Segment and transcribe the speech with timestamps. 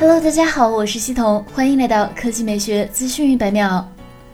[0.00, 3.84] Hello，大家好，我是西彤，欢迎来到科技美学资讯一百秒。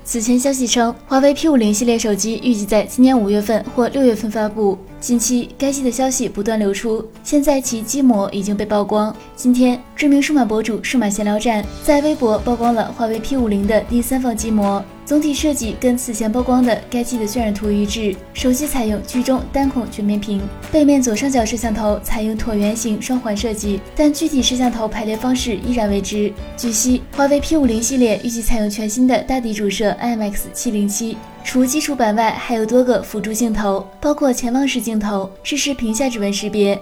[0.04, 4.76] 此前消息称，华为 P50 系列手机预计在今年五月份或六月份发布。
[5.04, 9.14] 近期该机的消息不断流出，现在其机模已经被曝光。
[9.36, 14.82] 今天，知名数码博主数码闲聊站在微博曝光了华为 P50 的第三方机模。
[15.04, 20.40] 总体设计跟此前曝光的该机的渲染图一致，手机采用居中单孔全面屏，
[20.72, 26.32] 背面左上角摄像头采用椭圆形双环设计，但具体摄像头排列方式依然未知。
[26.56, 36.80] 据悉，华为 P50 系列预计采用全新的大底主摄 IMX707，除基础版外，还有多个辅助镜头，包括潜望式镜头，支持屏下指纹识别。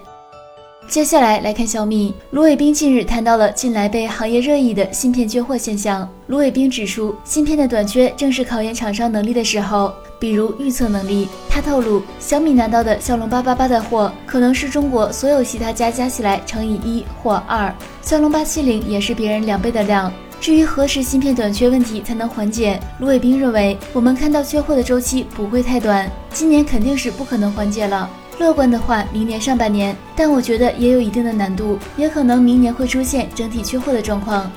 [0.89, 2.15] 接下来来看小米。
[2.31, 6.09] 卢伟冰近日谈到了近来被行业热议的芯片缺货现象。
[6.29, 11.29] 卢伟冰指出，芯片的短缺正是考验厂商能力的时候，比如预测能力。
[11.51, 17.75] 他透露，小米拿到的骁龙八八八的货，可能是中国所有其他家加起来乘以一或二。
[18.01, 20.13] 骁龙八七零也是别人两倍的量。
[20.43, 28.11] 至于何时芯片短缺问题才能缓解，卢伟冰认为，我们看到缺货的周期不会太短，今年肯定是不可能缓解了。
[28.41, 34.51] 乐观的话，明年上半年，但我觉得也有一定的难度，也可能明年会出现整体缺货的状况。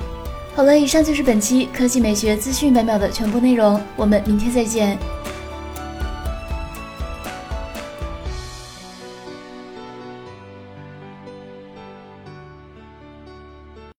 [0.56, 4.98] 好了，以上就是本期科技美学资讯百秒的全部内容，我们明天再见。